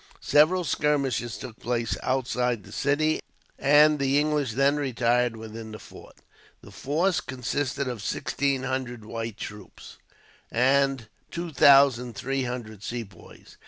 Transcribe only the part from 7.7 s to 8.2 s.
of